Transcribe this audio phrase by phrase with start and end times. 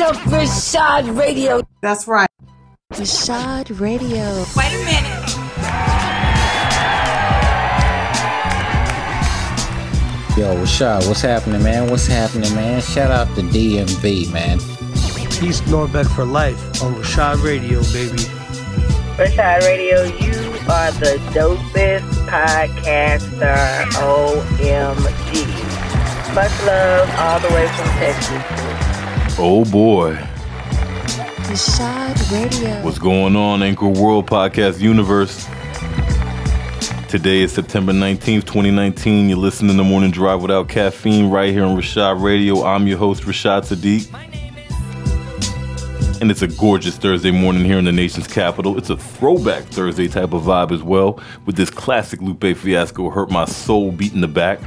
[0.00, 1.60] to Reshad Radio.
[1.82, 2.30] That's right.
[2.94, 4.46] Reshad Radio.
[4.56, 5.30] Wait a minute.
[10.38, 11.90] Yo, Reshad, what's happening, man?
[11.90, 12.80] What's happening, man?
[12.80, 14.56] Shout out to DMV, man.
[15.46, 18.24] East Norbeck for life on Reshad Radio, baby.
[19.18, 20.32] Reshad Radio, you
[20.70, 23.84] are the dopest podcaster.
[24.00, 25.44] OMG.
[26.34, 28.89] Much love all the way from Texas.
[29.42, 30.16] Oh boy.
[31.48, 32.84] Reshad Radio.
[32.84, 35.46] What's going on, Anchor World Podcast Universe?
[37.08, 39.30] Today is September 19th, 2019.
[39.30, 42.64] You're listening to Morning Drive Without Caffeine right here on Reshad Radio.
[42.64, 44.12] I'm your host, Reshad Sadiq.
[46.20, 48.76] And it's a gorgeous Thursday morning here in the nation's capital.
[48.76, 53.30] It's a throwback Thursday type of vibe as well, with this classic Lupe Fiasco Hurt
[53.30, 54.60] Me Soul beat in the back.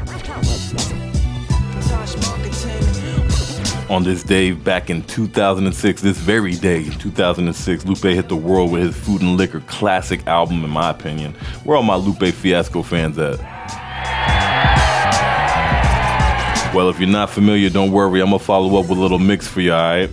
[3.93, 8.81] On this day back in 2006, this very day, 2006, Lupe hit the world with
[8.81, 11.35] his Food and Liquor classic album, in my opinion.
[11.63, 13.37] Where are my Lupe Fiasco fans at?
[16.73, 18.19] Well, if you're not familiar, don't worry.
[18.19, 20.09] I'm gonna follow up with a little mix for you, alright?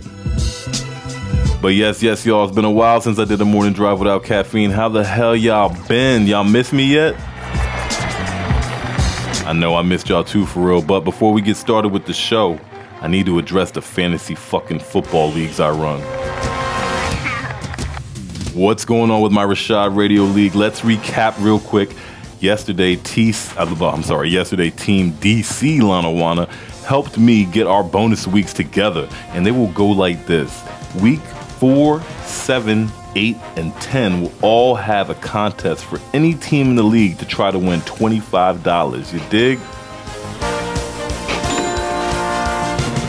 [1.59, 4.23] But yes, yes, y'all, it's been a while since I did a morning drive without
[4.23, 4.69] caffeine.
[4.69, 6.27] How the hell y'all been?
[6.27, 7.15] Y'all miss me yet?
[9.47, 10.83] I know I missed y'all too, for real.
[10.83, 12.59] But before we get started with the show,
[13.01, 16.01] I need to address the fantasy fucking football leagues I run.
[18.53, 20.53] What's going on with my Reshad Radio League?
[20.53, 21.95] Let's recap real quick.
[22.41, 26.47] Yesterday, T, uh, I'm sorry, yesterday, Team DC Lanawana
[26.83, 30.63] helped me get our bonus weeks together, and they will go like this.
[31.01, 31.21] Week
[31.59, 36.83] four, seven, eight, and 10 will all have a contest for any team in the
[36.83, 39.13] league to try to win $25.
[39.13, 39.59] You dig?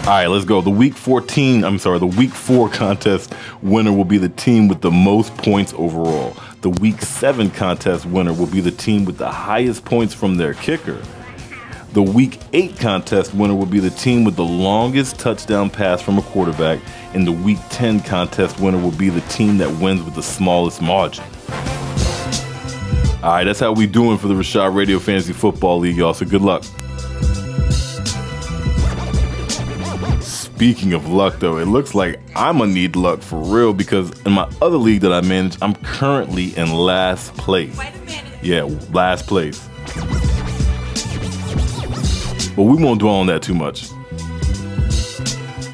[0.02, 0.60] All right, let's go.
[0.60, 4.80] The week 14, I'm sorry, the week four contest winner will be the team with
[4.80, 6.36] the most points overall.
[6.62, 10.54] The week seven contest winner will be the team with the highest points from their
[10.54, 11.00] kicker.
[11.92, 16.18] The week eight contest winner will be the team with the longest touchdown pass from
[16.18, 16.80] a quarterback.
[17.14, 20.82] And the week 10 contest winner will be the team that wins with the smallest
[20.82, 21.22] margin.
[23.22, 26.12] All right, that's how we doing for the Reshad Radio Fantasy Football League, y'all.
[26.12, 26.64] So good luck.
[30.62, 34.30] Speaking of luck, though, it looks like I'm gonna need luck for real because in
[34.30, 37.76] my other league that I manage, I'm currently in last place.
[38.42, 39.58] Yeah, last place.
[42.54, 43.90] But we won't dwell on that too much.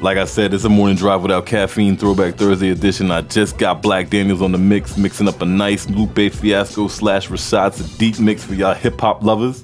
[0.01, 3.11] Like I said, it's a morning drive without caffeine, Throwback Thursday edition.
[3.11, 7.29] I just got Black Daniels on the mix, mixing up a nice Lupe Fiasco slash
[7.29, 9.63] Reshad Sadiq mix for y'all hip hop lovers.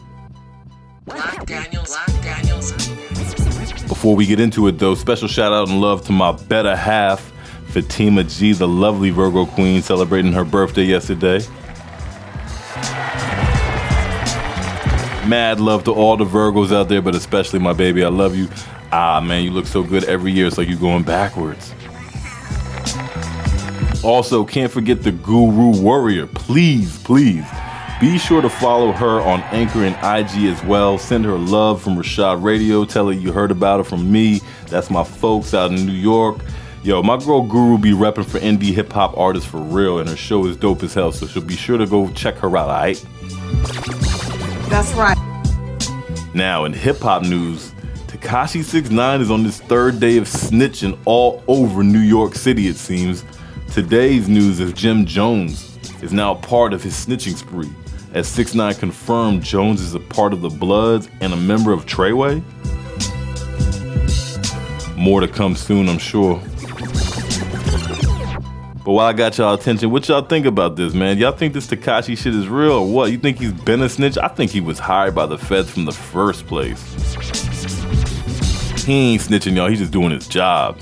[1.06, 1.88] Black Daniels.
[1.88, 2.05] Black Daniels.
[3.96, 7.32] Before we get into it, though, special shout out and love to my better half,
[7.70, 11.40] Fatima G, the lovely Virgo queen, celebrating her birthday yesterday.
[15.26, 18.04] Mad love to all the Virgos out there, but especially my baby.
[18.04, 18.50] I love you.
[18.92, 20.46] Ah, man, you look so good every year.
[20.46, 21.74] It's like you're going backwards.
[24.04, 26.28] Also, can't forget the Guru Warrior.
[26.28, 27.46] Please, please
[28.00, 30.98] be sure to follow her on Anchor and IG as well.
[30.98, 32.84] Send her love from Reshad Radio.
[32.84, 34.42] Tell her you heard about her from me.
[34.68, 36.38] That's my folks out in New York.
[36.84, 40.16] Yo, my girl Guru be repping for indie hip hop artists for real, and her
[40.16, 41.12] show is dope as hell.
[41.12, 43.04] So she'll be sure to go check her out, alright?
[44.70, 45.18] That's right.
[46.34, 47.72] Now, in hip hop news,
[48.08, 52.76] Tekashi 69 is on this third day of snitching all over New York City, it
[52.76, 53.24] seems.
[53.72, 57.72] Today's news is Jim Jones is now part of his snitching spree.
[58.16, 61.86] As 6 9 confirmed, Jones is a part of the Bloods and a member of
[61.86, 62.42] Treyway.
[64.96, 66.42] More to come soon, I'm sure.
[68.86, 71.18] But while I got y'all attention, what y'all think about this, man?
[71.18, 73.12] Y'all think this Tekashi shit is real or what?
[73.12, 74.18] You think he's been a snitch?
[74.18, 76.82] I think he was hired by the feds from the first place.
[78.86, 79.68] He ain't snitching, y'all.
[79.68, 80.80] He's just doing his job.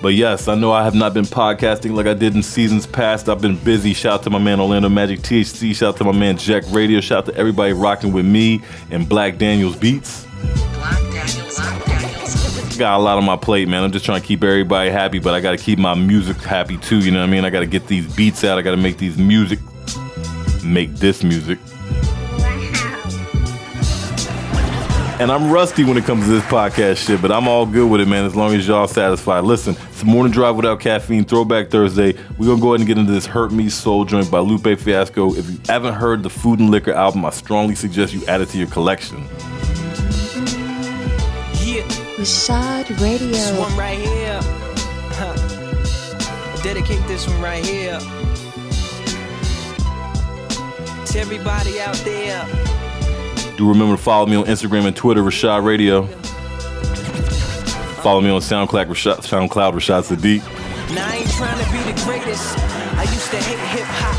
[0.00, 3.28] But yes, I know I have not been podcasting like I did in seasons past.
[3.28, 3.92] I've been busy.
[3.92, 5.74] Shout out to my man Orlando Magic THC.
[5.74, 7.00] Shout out to my man Jack Radio.
[7.00, 8.62] Shout out to everybody rocking with me
[8.92, 10.24] and Black Daniels Beats.
[12.78, 13.82] Got a lot on my plate, man.
[13.82, 16.76] I'm just trying to keep everybody happy, but I got to keep my music happy
[16.78, 17.00] too.
[17.00, 17.44] You know what I mean?
[17.44, 18.56] I got to get these beats out.
[18.56, 19.58] I got to make these music,
[20.64, 21.58] make this music.
[25.20, 28.00] And I'm rusty when it comes to this podcast shit, but I'm all good with
[28.00, 29.42] it, man, as long as y'all satisfied.
[29.42, 32.14] Listen, it's morning drive without caffeine, throwback Thursday.
[32.38, 35.34] We're gonna go ahead and get into this Hurt Me Soul joint by Lupe Fiasco.
[35.34, 38.48] If you haven't heard the Food and Liquor album, I strongly suggest you add it
[38.50, 39.18] to your collection.
[41.64, 41.82] Yeah,
[42.14, 43.26] Reshad Radio.
[43.26, 44.38] This one right here.
[45.14, 46.62] Huh.
[46.62, 47.98] Dedicate this one right here.
[51.06, 52.46] To everybody out there.
[53.56, 56.08] Do remember to follow me on Instagram and Twitter, Reshad Radio.
[58.08, 60.40] Follow me on SoundCloud, Reshad, SoundCloud, Reshad Sadiq.
[60.94, 62.58] Now I ain't trying to be the greatest.
[62.96, 64.16] I used to hate hip hop.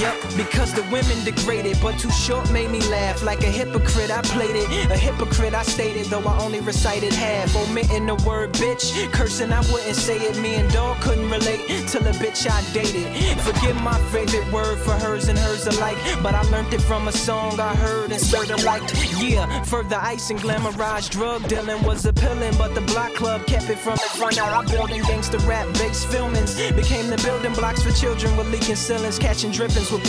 [0.00, 3.22] Yup, because the women degraded, but too short made me laugh.
[3.24, 4.90] Like a hypocrite, I played it.
[4.90, 7.54] A hypocrite, I stated, though I only recited half.
[7.56, 10.38] Omitting the word bitch, cursing, I wouldn't say it.
[10.38, 13.08] Me and dog couldn't relate till a bitch I dated.
[13.40, 17.12] Forget my favorite word for hers and hers alike, but I learned it from a
[17.12, 18.94] song I heard and sort of liked.
[19.20, 23.78] Yeah, further ice and glamorized drug dealing was appealing, but the block club kept it
[23.78, 24.36] from the front.
[24.36, 28.76] Now I building gangster rap based filmings became the building blocks for children with leaking
[28.76, 30.04] ceilings, catching drippings with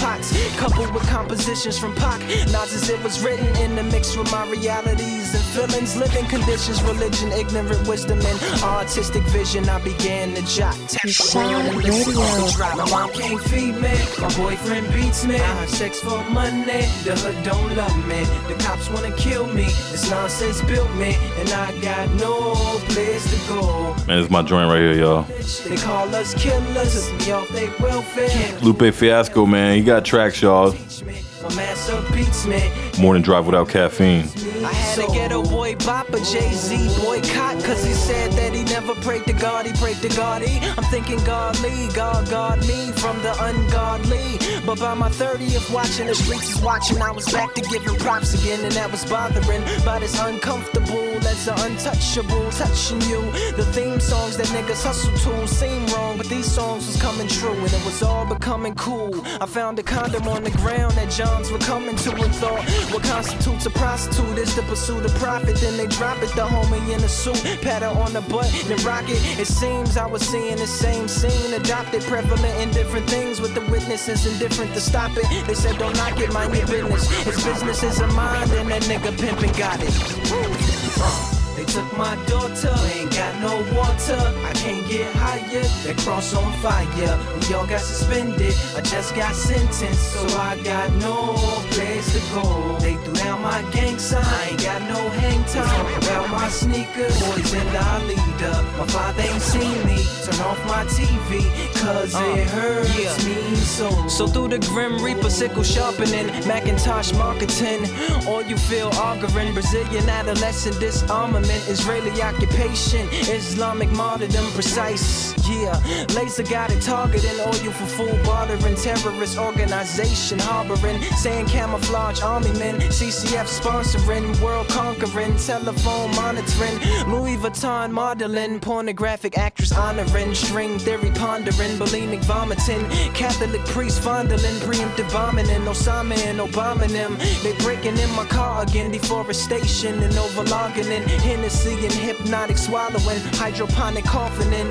[0.57, 2.19] coupled with compositions from Pac.
[2.51, 6.81] Nas as it was written in the mix with my realities and feelings, living conditions,
[6.83, 9.67] religion, ignorant wisdom, and artistic vision.
[9.69, 10.75] I began to jot.
[10.87, 11.05] Tap
[11.35, 12.51] away on the Radio.
[12.55, 12.77] drop.
[12.77, 15.35] My mom can't feed me, my boyfriend beats me.
[15.35, 18.23] I have sex for money, the hood don't love me.
[18.47, 22.53] The cops wanna kill me, this nonsense built me, and I got no
[22.89, 23.95] place to go.
[24.07, 25.23] Man, this is my joint right here, y'all.
[25.23, 28.29] They call us killers, took me off they welfare.
[28.29, 29.77] Can't Lupe Fiasco, man.
[29.77, 30.71] He got tracks, y'all.
[30.71, 32.71] teach me, my master beats me.
[32.99, 34.27] Morning drive without caffeine.
[34.69, 38.53] I had to get a boy bop, a Jay Z boycott, cause he said that
[38.53, 40.43] he never prayed to God, he prayed to God.
[40.43, 44.37] He, I'm thinking godly, God, God me from the ungodly.
[44.67, 48.39] But by my 30th, watching the streets is watching, I was back to giving props
[48.39, 49.63] again, and that was bothering.
[49.83, 53.21] But it's uncomfortable as the untouchable, touching you.
[53.57, 57.57] The theme songs that niggas hustle to seem wrong, but these songs was coming true,
[57.57, 59.13] and it was all becoming cool.
[59.41, 63.03] I found a condom on the ground that Johns were coming to and thought what
[63.03, 65.55] constitutes a prostitute is the pursuit of profit.
[65.57, 68.83] Then they drop it, the homie in a suit, pat her on the butt, then
[68.85, 69.19] rock it.
[69.39, 73.61] It seems I was seeing the same scene, adopted, prevalent in different things with the
[73.71, 75.25] witnesses indifferent to stop it.
[75.47, 77.09] They said don't knock it, mind your business.
[77.23, 81.48] His business is a mind, and that nigga pimpin' got it.
[81.59, 84.19] Uh, They took my daughter, we ain't got no water.
[84.45, 87.19] I can't get higher, that cross on fire.
[87.47, 91.35] We all got suspended, I just got sentenced, so I got no
[91.71, 92.77] place to go.
[92.79, 96.03] They threw down my gang sign, I ain't got no hang time.
[96.03, 98.55] About my sneakers, boys and our leader.
[98.77, 101.43] My father ain't seen me, turn off my TV,
[101.81, 103.89] cause it hurts me so.
[104.07, 107.81] So through the Grim Reaper sickle sharpening, Macintosh marketing,
[108.27, 115.33] all you feel arguing, Brazilian adolescent disarmament, Israeli occupation, Islamic martyrdom precise.
[115.49, 115.79] Yeah,
[116.13, 122.75] laser guided targeting, all you for fool bartering, terrorist organization harboring, saying camouflage army men,
[122.81, 126.77] CCF sponsoring, world conquering, telephone monitoring,
[127.09, 135.09] Louis Vuitton modeling, pornographic actress honoring, string theory pondering, bulimic vomiting, Catholic priest fondling, preemptive
[135.39, 137.17] and Osama and Obama them.
[137.43, 141.03] They breaking in my car again, deforestation and overlogging in
[141.39, 144.67] Hennessy and hypnotic swallowing, hydroponic coughing in.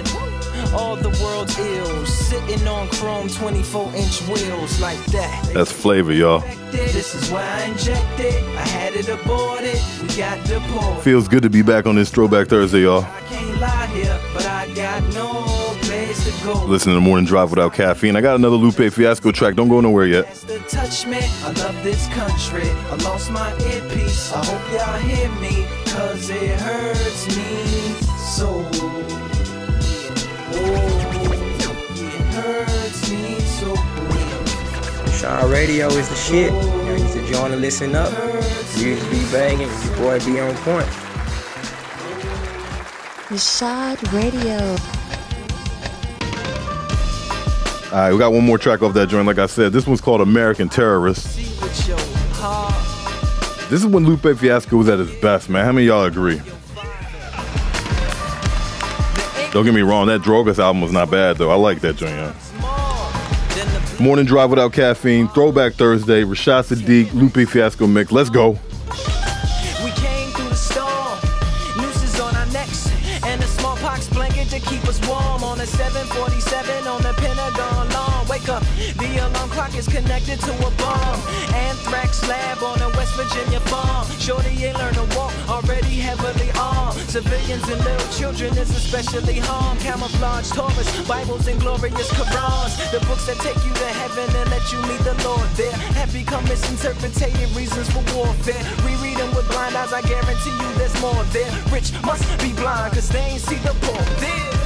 [0.75, 5.51] All the world's ills, sitting on chrome 24 inch wheels like that.
[5.55, 6.41] That's flavor, y'all.
[6.71, 8.35] This is why I injected.
[8.55, 9.81] I had it aborted.
[10.03, 11.03] We got deported.
[11.03, 13.03] Feels good to be back on this Throwback Thursday, y'all.
[13.03, 16.67] I can't lie here, but I got no place to go.
[16.67, 18.15] Listen to the morning drive without caffeine.
[18.15, 19.55] I got another Lupe Fiasco track.
[19.55, 20.27] Don't go nowhere yet.
[20.69, 21.19] Touch me.
[21.45, 22.69] I love this country.
[22.69, 24.33] I lost my earpiece.
[24.33, 25.67] I hope y'all hear me,
[25.99, 28.71] cause it hurts me so.
[30.53, 30.71] Oh,
[31.97, 33.75] it hurts me so.
[35.19, 36.53] Shaw Radio is the shit.
[36.53, 38.13] Y'all need to join and listen up.
[38.77, 40.87] Music be banging, your boy be on point.
[43.29, 44.59] Reshad Radio.
[47.91, 49.27] All right, we got one more track off that joint.
[49.27, 51.48] Like I said, this one's called American Terrorist.
[53.71, 55.63] This is when Lupe Fiasco was at his best, man.
[55.63, 56.41] How many y'all agree?
[59.53, 61.51] Don't get me wrong, that Drogas album was not bad though.
[61.51, 62.15] I like that joint.
[62.15, 62.35] Yeah.
[64.01, 68.11] Morning drive without caffeine, Throwback Thursday, Reshad Sadiq, Lupe Fiasco mix.
[68.11, 68.51] Let's go.
[69.85, 71.19] We came through the storm,
[71.77, 72.91] nooses on our necks,
[73.25, 75.45] and a smallpox blanket to keep us warm.
[75.45, 78.08] On a 747 on the Pentagon lawn.
[78.39, 78.63] Wake up,
[78.99, 81.19] the alarm clock is connected to a bomb.
[81.67, 84.07] Anthrax lab on a West Virginia farm.
[84.21, 87.01] Shorty ain't learned to walk, already heavily armed.
[87.11, 89.81] Civilians and little children is especially harmed.
[89.81, 92.79] Camouflage Torahs, Bibles and glorious Qurans.
[92.93, 96.13] The books that take you to heaven and let you meet the Lord there have
[96.13, 98.63] become misinterpreted reasons for warfare.
[98.87, 101.51] Reread them with blind eyes, I guarantee you there's more there.
[101.75, 104.58] Rich must be blind, cause they ain't see the poor there.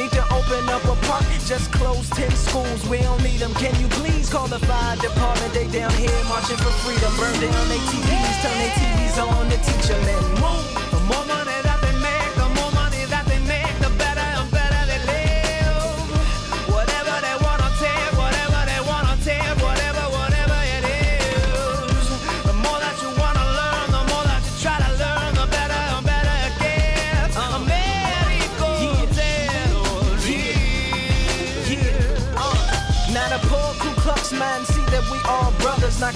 [0.00, 2.88] Need to open up a park, just close 10 schools.
[2.88, 3.52] We don't need them.
[3.52, 5.52] Can you please call the fire department?
[5.52, 7.12] They down here marching for freedom.
[7.18, 11.39] Burn down their TVs, turn their TVs on to teach them move.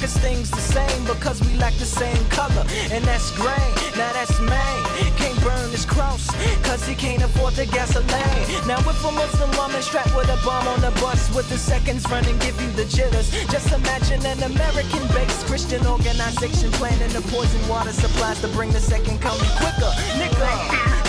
[0.00, 3.68] Cause things the same, because we lack the same color, and that's gray.
[3.96, 4.84] Now that's Maine.
[5.16, 6.26] Can't burn his cross,
[6.62, 8.44] cause he can't afford the gasoline.
[8.66, 12.04] Now if a Muslim woman strapped with a bomb on the bus with the seconds
[12.10, 13.30] running, give you the jitters.
[13.50, 19.20] Just imagine an American-based Christian organization planning the poison water supplies to bring the second
[19.20, 19.92] coming quicker.
[20.20, 20.50] Nigga,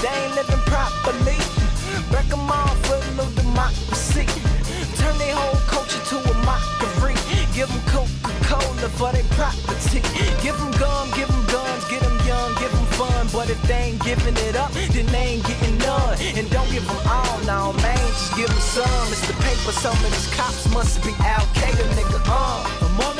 [0.01, 1.38] they ain't living properly.
[2.12, 2.65] Break 'em off
[8.98, 10.00] for their property.
[10.42, 13.28] Give them gum, give them guns, get them young, give them fun.
[13.32, 16.18] But if they ain't giving it up, then they ain't getting none.
[16.20, 19.08] And don't give them all, now man, just give them some.
[19.12, 22.22] It's the paper, some of these cops must be Al Qaeda, nigga.
[22.25, 23.15] Uh.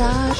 [0.00, 0.38] Like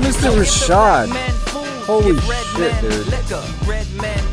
[0.00, 0.32] Mr.
[0.32, 1.08] Reshad.
[1.84, 4.31] Holy red shit, dude.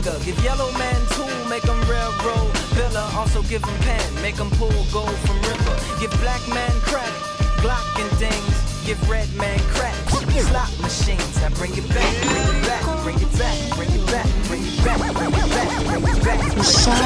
[0.00, 0.24] Nigga.
[0.24, 3.04] Give yellow man tool, make him railroad pillar.
[3.20, 5.76] Also give him pen, make him pull gold from river.
[6.00, 7.12] Give black man crack,
[7.60, 8.56] Glock and things.
[8.86, 11.36] Give red man crack, slot machines.
[11.44, 14.84] I bring it back, bring it back, bring it back, bring it back, bring it
[14.84, 16.40] back, bring it back, bring it back.
[16.56, 16.96] Reshad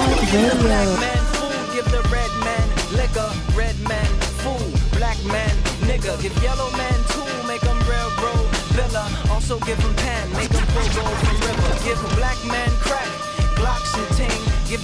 [0.63, 1.01] Black Radio.
[1.03, 3.31] man fool, give the red man liquor.
[3.59, 4.07] Red man
[4.39, 5.51] fool, black man
[5.91, 6.15] nigga.
[6.23, 9.11] Give yellow man tool, make him railroad villa.
[9.31, 11.34] Also give him pen, make him pull gold from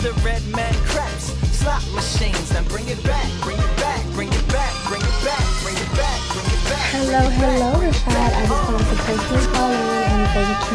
[0.02, 1.24] the red man craps,
[1.56, 2.48] slot machines.
[2.48, 5.92] Then bring it back, bring it back, bring it back, bring it back, bring it
[5.94, 6.88] back, bring it back.
[6.90, 8.16] Hello, hello, Reshad.
[8.16, 10.72] I just wanted to personally call in and thank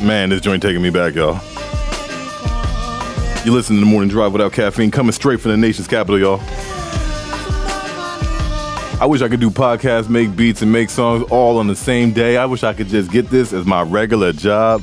[0.00, 0.06] you.
[0.06, 1.40] Man, this joint taking me back, y'all.
[3.44, 6.40] You listen to the morning drive without caffeine, coming straight from the nation's capital, y'all.
[9.00, 12.12] I wish I could do podcasts, make beats, and make songs all on the same
[12.12, 12.36] day.
[12.36, 14.80] I wish I could just get this as my regular job.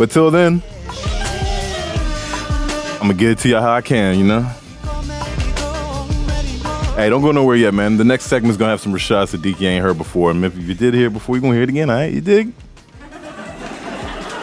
[0.00, 0.62] But till then,
[2.94, 4.40] I'm gonna get it to you how I can, you know?
[6.96, 7.98] Hey, don't go nowhere yet, man.
[7.98, 10.30] The next segment's gonna have some Reshad Sadiq you ain't heard before.
[10.30, 12.10] And if you did hear it before, you're gonna hear it again, all right?
[12.10, 12.54] You dig?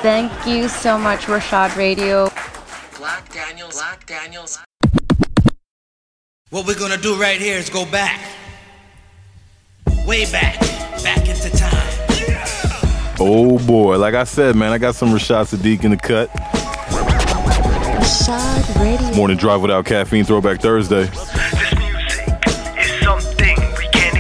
[0.03, 2.29] Thank you so much, Reshad Radio.
[2.99, 3.73] Black Daniels.
[3.73, 4.59] Black Daniels.
[6.51, 8.21] What we're gonna do right here is go back.
[10.05, 10.59] Way back.
[11.01, 11.86] Back into time.
[13.19, 16.29] Oh boy, like I said, man, I got some Reshad Sadiq in the cut.
[17.97, 19.15] Reshad Radio.
[19.15, 21.09] Morning drive without caffeine, throwback Thursday.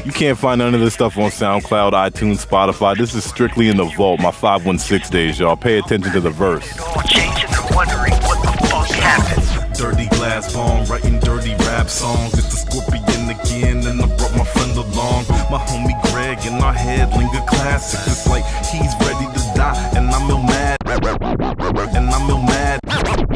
[0.03, 2.97] You can't find none of this stuff on SoundCloud, iTunes, Spotify.
[2.97, 5.55] This is strictly in the vault, my 516 days, y'all.
[5.55, 6.67] Pay attention to the verse.
[9.77, 12.33] Dirty glass bomb, writing dirty rap songs.
[12.33, 15.25] It's the scorpion again, and I brought my friend along.
[15.53, 18.07] My homie Greg in our head, linger classics.
[18.07, 20.77] It's like he's ready to die, and I'm ill mad.
[20.87, 22.79] And I'm ill mad.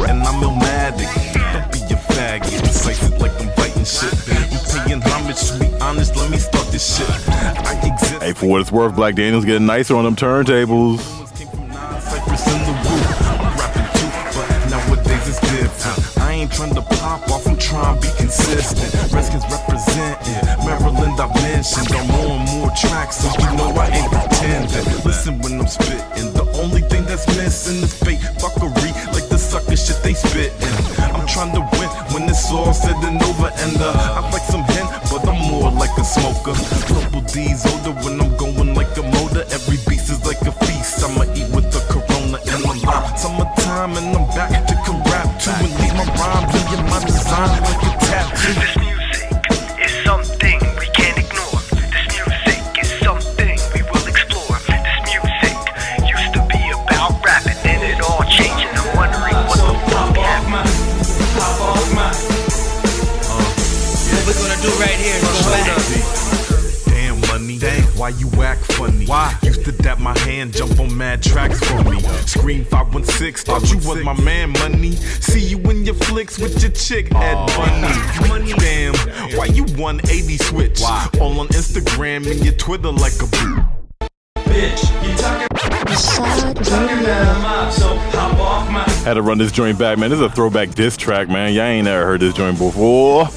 [0.10, 1.10] And I'm illmatic.
[1.54, 2.62] Don't be a faggot.
[3.22, 4.14] Like I'm biting shit.
[4.30, 6.16] I'm paying homage to be honest.
[6.16, 7.10] Let me start this shit.
[7.30, 8.24] I exist.
[8.24, 11.00] Hey, for what it's worth, Black Daniels getting nicer on them turntables.
[12.10, 13.08] Cypress in the roof.
[13.22, 16.18] I'm rapping too, but nowadays it's different.
[16.20, 18.11] I ain't trying to pop off, I'm trying to be
[18.52, 19.14] consistent.
[19.14, 21.92] Redskins representing Maryland, I've mentioned.
[21.92, 24.86] On more tracks, so you know I ain't pretending.
[25.06, 29.76] Listen when I'm spitting, the only thing that's missing is fake fuckery, like the sucker
[29.76, 30.52] shit they spitting.
[31.00, 34.64] I'm trying to win when it's all said and over, and uh, I like some
[34.64, 36.56] hen, but I'm more like a smoker.
[36.88, 38.52] Double D's older when I'm going
[39.52, 39.91] dap
[70.82, 72.00] on mad tracks for me.
[72.26, 74.92] Scream 516, thought you was my man, money.
[74.92, 78.28] See you in your flicks with your chick, Ed Bunny.
[78.28, 78.96] Money, damn,
[79.38, 80.82] why you 180 switch?
[81.20, 83.64] All on Instagram and your Twitter like a boo.
[84.38, 85.48] Bitch, you talking,
[86.64, 88.84] talking about a mob, so hop off my.
[89.06, 90.10] Had to run this joint back, man.
[90.10, 91.54] This is a throwback diss track, man.
[91.54, 93.30] Y'all ain't never heard this joint before.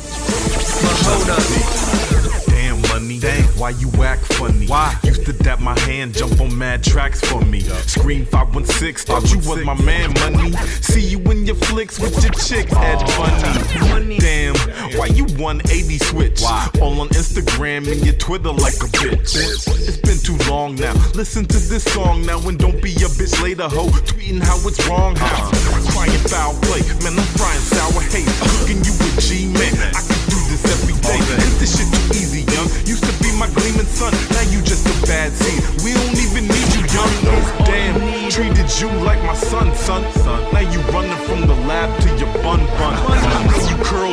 [3.04, 3.44] Damn damn.
[3.58, 4.66] Why you act funny?
[4.66, 4.96] Why?
[5.04, 7.60] Used to dap my hand, jump on mad tracks for me.
[7.60, 10.52] Scream 516, thought you was my man, money.
[10.80, 14.18] See you in your flicks with your chick, Ed Bunny.
[14.18, 14.56] Damn,
[14.96, 16.40] why you 180 switch?
[16.40, 16.68] Why?
[16.80, 19.36] All on Instagram and your Twitter like a bitch.
[19.36, 20.94] It's been too long now.
[21.14, 23.88] Listen to this song now and don't be a bitch later, ho.
[24.08, 25.50] Tweeting how it's wrong, how.
[25.50, 25.64] Uh.
[25.92, 28.28] Crying foul play, man, I'm frying sour hate.
[28.40, 29.74] Cooking you with G, man.
[29.94, 31.20] I can do this every day.
[31.20, 32.23] Ain't this shit easy, young?
[32.94, 35.66] Used to be my gleaming sun, now you just a bad seed.
[35.82, 37.10] We don't even need you, young.
[37.66, 40.02] Damn, treated you like my son, son.
[40.54, 42.94] Now you running from the lab to your bun bun.
[42.94, 44.03] Now you curled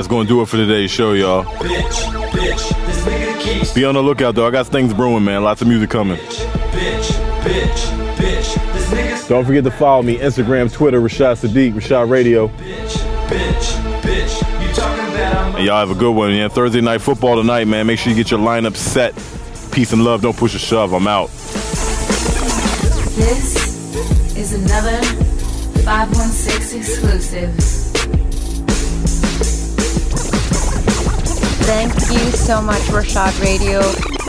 [0.00, 1.44] That's gonna do it for today's show, y'all.
[1.44, 1.92] Bitch,
[2.30, 3.74] bitch.
[3.74, 4.46] Be on the lookout, though.
[4.46, 5.44] I got things brewing, man.
[5.44, 6.16] Lots of music coming.
[6.16, 7.28] Bitch.
[9.28, 12.48] Don't forget to follow me Instagram, Twitter, Reshad Sadiq, Reshad Radio.
[15.58, 16.48] And y'all have a good one, man.
[16.48, 17.86] Thursday night football tonight, man.
[17.86, 19.14] Make sure you get your lineup set.
[19.70, 20.22] Peace and love.
[20.22, 20.94] Don't push a shove.
[20.94, 21.28] I'm out.
[23.18, 25.02] This is another
[25.84, 27.79] 516 exclusive.
[31.62, 34.19] Thank you so much, Reshad Radio.